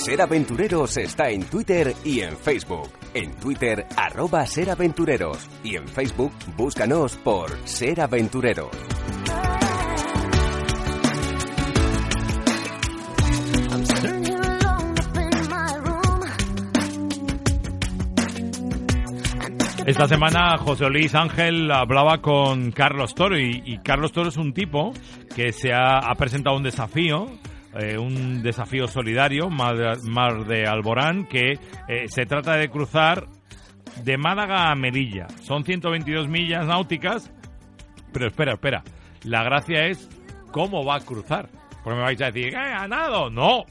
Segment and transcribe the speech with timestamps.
[0.00, 2.88] Ser Aventureros está en Twitter y en Facebook.
[3.12, 5.46] En Twitter, arroba Ser Aventureros.
[5.62, 8.70] Y en Facebook, búscanos por Ser Aventureros.
[19.84, 24.94] Esta semana José Luis Ángel hablaba con Carlos Toro y, Carlos Toro es un tipo
[25.36, 27.26] que se ha, ha presentado un desafío
[27.74, 31.58] eh, un desafío solidario, Mar de, Alborán, que
[31.88, 33.26] eh, se trata de cruzar
[34.04, 35.28] de Málaga a Melilla.
[35.42, 37.32] Son 122 millas náuticas,
[38.12, 38.82] pero espera, espera.
[39.24, 40.08] La gracia es
[40.50, 41.48] cómo va a cruzar.
[41.84, 43.30] Porque me vais a decir, ¿eh, nado?
[43.30, 43.64] No.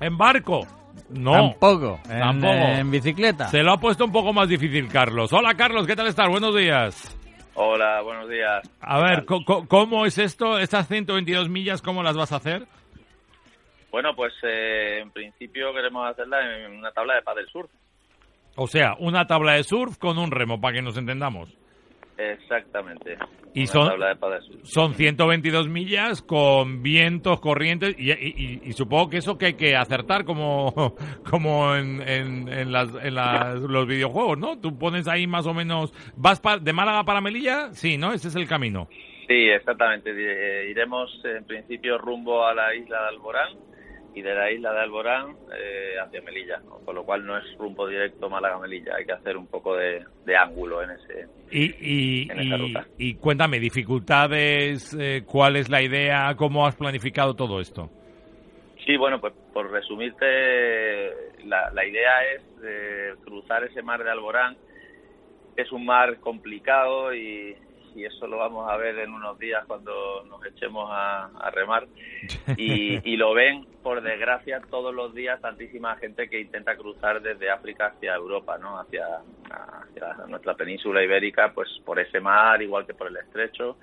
[0.00, 0.66] ¿En barco?
[1.10, 1.32] No.
[1.32, 2.00] Tampoco.
[2.08, 3.48] En, En bicicleta.
[3.48, 5.32] Se lo ha puesto un poco más difícil, Carlos.
[5.32, 6.28] Hola, Carlos, ¿qué tal estás?
[6.28, 7.16] Buenos días.
[7.54, 8.68] Hola, buenos días.
[8.80, 10.58] A ver, ¿cómo es esto?
[10.58, 12.66] ¿Estas 122 millas, cómo las vas a hacer?
[13.94, 17.70] Bueno, pues eh, en principio queremos hacerla en una tabla de paddle surf.
[18.56, 21.56] O sea, una tabla de surf con un remo, para que nos entendamos.
[22.18, 23.16] Exactamente.
[23.54, 23.92] Y son,
[24.64, 30.96] son 122 millas con vientos, corrientes, y, supongo que eso que hay que acertar como,
[31.30, 34.58] como en, en, las, en los videojuegos, ¿no?
[34.58, 35.92] Tú pones ahí más o menos...
[36.16, 37.72] ¿Vas de Málaga para Melilla?
[37.74, 38.12] Sí, ¿no?
[38.12, 38.88] Ese es el camino.
[39.28, 40.10] Sí, exactamente.
[40.10, 43.73] Eh, iremos en principio rumbo a la isla de Alborán
[44.14, 47.86] y de la isla de Alborán eh, hacia Melilla, con lo cual no es rumbo
[47.88, 50.04] directo Málaga-Melilla, hay que hacer un poco de,
[50.36, 52.86] ángulo en, ese, y, esa ruta.
[52.96, 57.90] Y cuéntame, dificultades, eh, cuál es la idea, cómo has planificado todo esto.
[58.86, 61.10] Sí, bueno, pues por resumirte,
[61.44, 64.56] la, la idea es eh, cruzar ese mar de Alborán.
[65.56, 67.56] Es un mar complicado y,
[67.94, 71.86] y eso lo vamos a ver en unos días cuando nos echemos a, remar.
[72.56, 77.86] Y, lo ven, por desgracia, todos los días tantísima gente que intenta cruzar desde África
[77.86, 78.78] hacia Europa, ¿no?
[78.78, 79.06] Hacia,
[80.28, 83.76] nuestra península ibérica, pues por ese mar, igual que por el estrecho.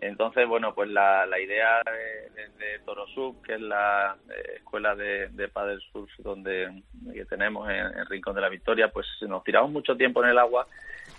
[0.00, 5.48] Entonces, bueno, pues la, idea de, de, Torosub, que es la eh, escuela de, de
[5.48, 6.82] paddle surf donde
[7.12, 10.38] que tenemos en, en, Rincón de la Victoria, pues nos tiramos mucho tiempo en el
[10.38, 10.68] agua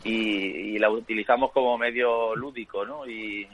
[0.04, 3.08] y, la utilizamos como medio lúdico, ¿no?
[3.08, 3.48] Y,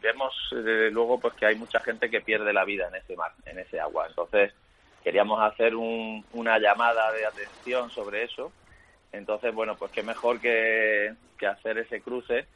[0.00, 3.58] vemos luego pues que hay mucha gente que pierde la vida en ese mar, en
[3.58, 4.06] ese agua.
[4.06, 4.54] Entonces
[5.02, 8.52] queríamos hacer una llamada de atención sobre eso.
[9.10, 12.46] Entonces, bueno, pues qué mejor que, que hacer ese cruce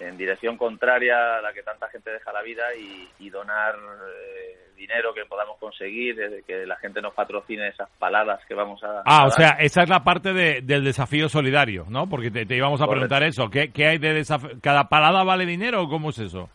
[0.00, 5.12] en dirección contraria a la que tanta gente deja la vida y, donar eh, dinero
[5.12, 9.02] que podamos conseguir, desde que la gente nos patrocine esas paladas que vamos a...
[9.04, 12.08] Ah, o sea, esa es la parte del desafío solidario, ¿no?
[12.08, 13.50] Porque te, íbamos a preguntar eso.
[13.50, 14.50] ¿Qué, hay de desafío?
[14.62, 16.48] ¿Cada palada vale dinero o cómo es eso?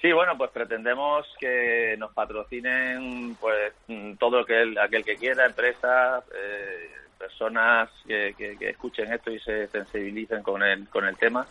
[0.00, 3.74] Sí, bueno, pues pretendemos que nos patrocinen pues
[4.18, 6.88] todo que aquel que quiera, empresas, eh,
[7.18, 11.46] personas que, que, escuchen esto y se sensibilicen con el, con el tema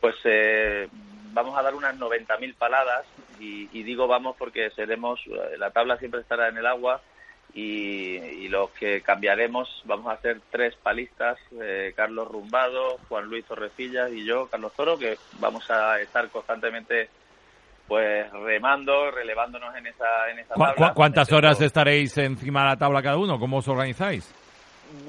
[0.00, 0.88] pues eh,
[1.32, 3.06] vamos a dar unas 90.000 paladas
[3.38, 7.00] y, digo vamos porque seremos, eh, la tabla siempre estará en el agua
[7.54, 13.44] y, y lo que cambiaremos, vamos a hacer tres palistas, eh, Carlos Rumbado, Juan Luis
[13.46, 17.08] Torrecillas y yo, Carlos Toro, que vamos a estar constantemente
[17.88, 20.94] pues remando, relevándonos en esa, en esa tabla.
[20.94, 23.40] ¿Cuántas horas estaréis encima de la tabla cada uno?
[23.40, 24.32] ¿Cómo os organizáis?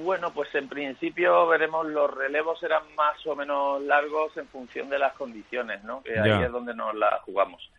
[0.03, 4.99] Bueno, pues en principio veremos los relevos serán más o menos largos en función de
[4.99, 6.03] las condiciones, ¿no?
[6.03, 7.69] Que ahí es donde nos la jugamos.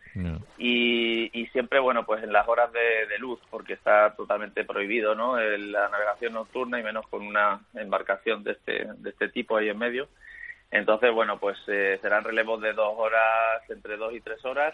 [0.57, 5.39] Y, siempre, bueno, pues en las horas de, luz, porque está totalmente prohibido, ¿no?
[5.39, 9.77] La navegación nocturna y menos con una embarcación de este, de este tipo ahí en
[9.77, 10.07] medio.
[10.71, 14.73] Entonces, bueno, pues eh, serán relevos de dos horas, entre dos y tres horas.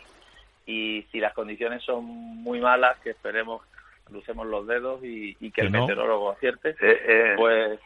[0.65, 3.61] Y si las condiciones son muy malas, que esperemos
[4.09, 7.35] crucemos los dedos y, que el meteorólogo acierte, eh.
[7.37, 7.79] pues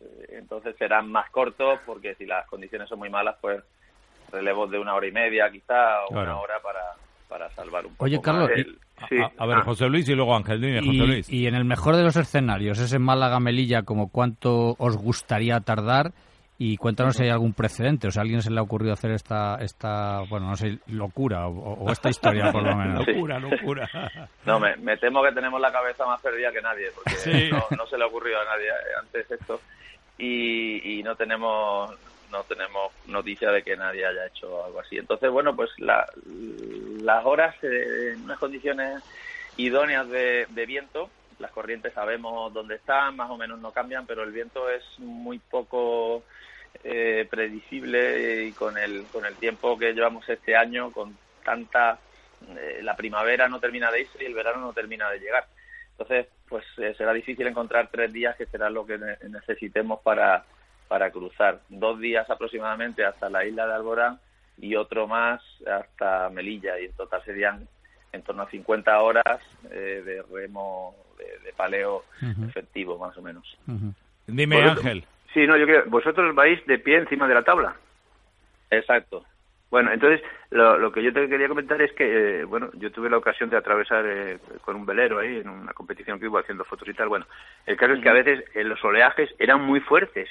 [0.00, 3.62] eh, entonces serán más cortos porque si las condiciones son muy malas, pues
[4.30, 6.80] relevos de una hora y media quizá o una hora para,
[7.28, 8.04] para salvar un poco.
[8.04, 8.50] Oye, Carlos,
[9.00, 9.62] a, ver, ah.
[9.64, 11.30] José Luis y luego Ángel, dime, José Luis.
[11.30, 16.12] Y en el mejor de los escenarios, ese Málaga-Melilla, como cuánto os gustaría tardar
[16.60, 19.12] Y cuéntanos si hay algún precedente, o sea, a alguien se le ha ocurrido hacer
[19.12, 23.06] esta, esta bueno, no sé, locura o, esta historia por lo menos.
[23.06, 23.88] locura, locura.
[24.44, 27.12] No, me, me, temo que tenemos la cabeza más perdida que nadie, porque
[27.76, 28.70] no, se le ha ocurrido a nadie
[29.00, 29.60] antes esto
[30.18, 31.94] y, y no tenemos
[32.30, 34.98] no tenemos noticia de que nadie haya hecho algo así.
[34.98, 36.04] Entonces, bueno, pues la,
[37.02, 39.02] las horas eh, en unas condiciones
[39.56, 41.08] idóneas de, de viento,
[41.38, 45.38] las corrientes sabemos dónde están, más o menos no cambian, pero el viento es muy
[45.38, 46.24] poco
[46.84, 51.98] eh, predecible y con el, con el tiempo que llevamos este año, con tanta...
[52.56, 55.46] Eh, la primavera no termina de irse y el verano no termina de llegar.
[55.92, 58.98] Entonces, pues eh, será difícil encontrar tres días que será lo que
[59.28, 60.44] necesitemos para,
[60.86, 61.60] para cruzar.
[61.68, 64.20] Dos días aproximadamente hasta la isla de Alborán
[64.56, 67.68] y otro más hasta Melilla y en total serían
[68.12, 69.40] en torno a 50 horas
[69.70, 72.04] eh, de remo, de, paleo
[72.48, 73.58] efectivo más o menos.
[74.26, 75.04] Dime Ángel.
[75.34, 77.74] Sí, no, yo creo, vosotros vais de pie encima de la tabla.
[78.70, 79.24] Exacto.
[79.70, 83.10] Bueno, entonces lo, lo que yo te quería comentar es que, eh, bueno, yo tuve
[83.10, 86.64] la ocasión de atravesar eh, con un velero ahí en una competición que hubo haciendo
[86.64, 87.08] fotos y tal.
[87.08, 87.26] Bueno,
[87.66, 90.28] el caso es que a veces los oleajes eran muy fuertes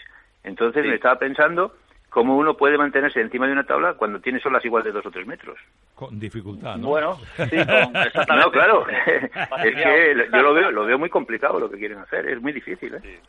[0.48, 1.74] entonces me estaba pensando
[2.18, 5.12] cómo uno puede mantenerse encima de una tabla cuando tiene olas igual de dos o
[5.12, 5.56] tres metros.
[5.94, 6.88] Con dificultad, ¿no?
[6.88, 7.94] Bueno, sí, con,
[8.40, 8.88] No, claro.
[8.90, 12.28] es que yo lo veo, lo veo muy complicado lo que quieren hacer.
[12.28, 13.20] Es muy difícil, ¿eh?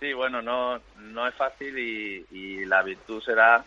[0.00, 3.62] Sí, bueno, no, no es fácil y, la virtud será,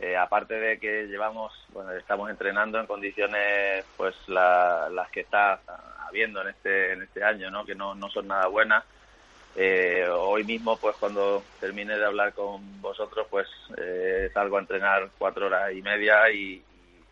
[0.00, 5.58] eh, aparte de que llevamos, bueno, estamos entrenando en condiciones, pues las que está
[6.06, 7.64] habiendo en este, en este año, ¿no?
[7.64, 8.84] Que no, no son nada buenas
[9.62, 13.46] eh, hoy mismo, pues cuando termine de hablar con vosotros, pues
[13.76, 16.62] eh, salgo a entrenar cuatro horas y media y,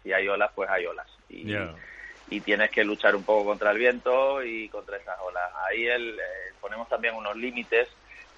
[0.02, 1.06] si hay olas, pues hay olas.
[1.28, 1.54] Y,
[2.30, 5.52] y, tienes que luchar un poco contra el viento y contra esas olas.
[5.68, 7.86] Ahí el, eh, ponemos también unos límites.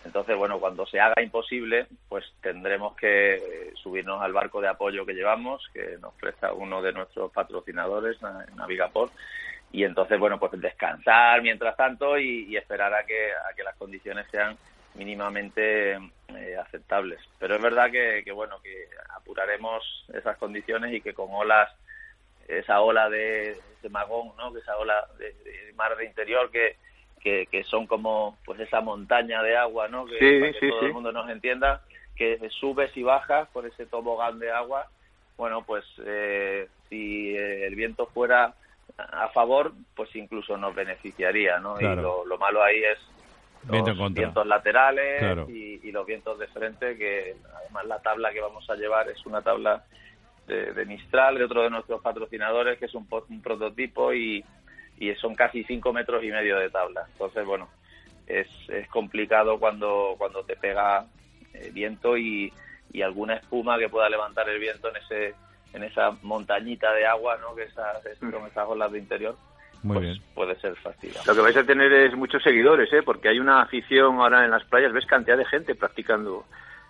[0.05, 5.15] Entonces, bueno, cuando se haga imposible, pues tendremos que subirnos al barco de apoyo que
[5.15, 8.21] llevamos, que nos presta uno de nuestros patrocinadores,
[8.57, 9.13] Navigaport,
[9.73, 14.27] y entonces bueno pues descansar mientras tanto y, esperar a que a que las condiciones
[14.31, 14.57] sean
[14.95, 17.21] mínimamente eh, aceptables.
[17.39, 19.83] Pero es verdad que, bueno que apuraremos
[20.13, 21.71] esas condiciones y que con olas
[22.49, 23.57] esa ola de,
[23.91, 26.77] magón no que esa ola de, mar de interior que,
[27.23, 31.83] que, son como pues esa montaña de agua no que, todo el mundo nos entienda
[32.17, 34.89] que subes y bajas por ese tobogán de agua.
[35.37, 38.55] Bueno pues eh, si el viento fuera
[38.99, 41.81] a favor, pues incluso nos beneficiaría, ¿no?
[41.81, 42.99] Y lo, malo ahí es
[43.69, 48.75] los vientos laterales y, los vientos de frente, que además la tabla que vamos a
[48.75, 49.85] llevar es una tabla
[50.47, 53.07] de, Mistral, de otro de nuestros patrocinadores, que es un,
[53.43, 54.45] prototipo y,
[55.21, 57.07] son casi cinco metros y medio de tabla.
[57.13, 57.69] Entonces, bueno,
[58.27, 61.07] es, es complicado cuando, cuando te pega
[61.55, 62.53] eh, viento y,
[62.93, 65.35] y alguna espuma que pueda levantar el viento en ese
[65.73, 67.55] en esa montañita de agua, ¿no?
[67.55, 69.37] Que esas, son esas olas de interior.
[69.83, 70.23] Muy pues bien.
[70.35, 71.23] puede ser fastidioso.
[71.27, 73.03] Lo que vais a tener es muchos seguidores, ¿eh?
[73.03, 76.45] Porque hay una afición ahora en las playas, ves cantidad de gente practicando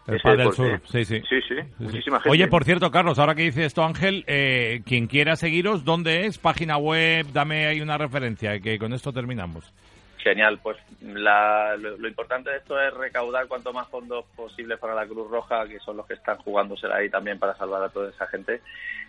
[0.09, 1.21] el ese sur, sí, sí.
[1.29, 2.31] Sí, sí, muchísima gente.
[2.31, 6.39] Oye, por cierto, Carlos, ahora que dice esto Ángel, eh, quien quiera seguiros, ¿dónde es?
[6.39, 9.73] Página web, dame ahí una referencia, que con esto terminamos.
[10.23, 15.31] Genial, pues lo, importante de esto es recaudar cuanto más fondos posible para la Cruz
[15.31, 18.61] Roja, que son los que están jugándosela ahí también para salvar a toda esa gente.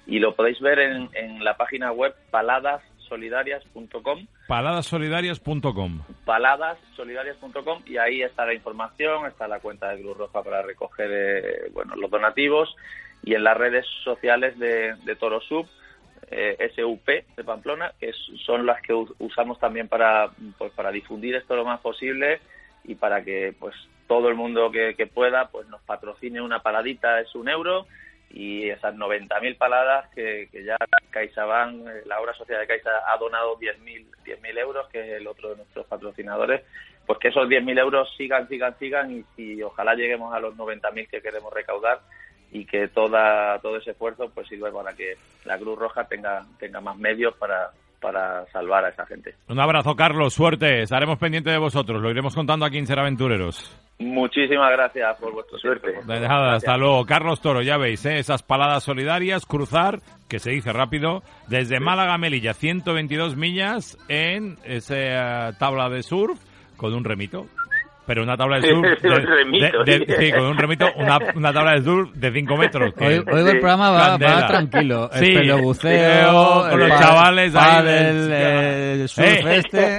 [0.07, 4.25] Y lo podéis ver en, en la página web paladassolidarias.com.
[4.47, 6.01] Paladassolidarias.com.
[6.23, 11.69] Paladassolidarias.com y ahí está la información, está la cuenta de Cruz Roja para recoger eh,
[11.73, 12.73] bueno, los donativos
[13.23, 15.67] y en las redes sociales de, de Toro Sub
[16.31, 18.11] eh, SUP de Pamplona, que
[18.45, 22.39] son las que usamos también para, pues, para difundir esto lo más posible
[22.83, 23.75] y para que pues
[24.07, 27.85] todo el mundo que, pueda pues nos patrocine una paladita es un euro
[28.29, 30.77] y esas 90.000 paladas que, que ya
[31.11, 35.27] CaixaBank, eh, la obra social de Caixa ha donado 10.000 10.000 euros, que es el
[35.27, 36.61] otro de nuestros patrocinadores,
[37.05, 41.09] pues que esos 10.000 euros sigan, sigan, sigan y, y ojalá lleguemos a los 90.000
[41.09, 41.99] que queremos recaudar
[42.51, 45.15] y que toda, todo ese esfuerzo pues sirva para que
[45.45, 49.35] la Cruz Roja tenga, tenga más medios para, para salvar a esa gente.
[49.47, 50.81] Un abrazo, Carlos, suerte.
[50.81, 52.01] Estaremos pendientes de vosotros.
[52.01, 53.79] Lo iremos contando aquí en Ser Aventureros.
[53.99, 55.91] Muchísimas gracias por vuestra suerte.
[56.05, 57.05] De nada, hasta luego.
[57.05, 58.17] Carlos Toro, ya veis, ¿eh?
[58.17, 64.57] esas paladas solidarias, cruzar, que se dice rápido, desde Málaga a Melilla, 122 millas en
[64.65, 66.39] esa tabla de surf
[66.77, 67.45] con un remito
[68.11, 69.01] pero una tabla de surf.
[69.85, 72.93] De, sí, con un remito, una, una tabla de surf de 5 metros.
[72.99, 75.09] Hoy, hoy el programa va, va tranquilo.
[75.13, 77.85] Sí, el buceo, con los chavales ahí.
[77.85, 79.97] Del, el surf este.